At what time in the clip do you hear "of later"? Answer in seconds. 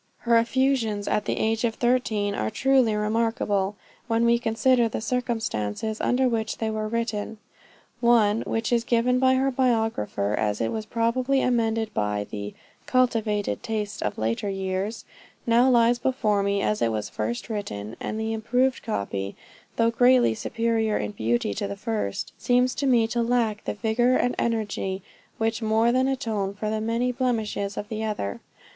14.01-14.49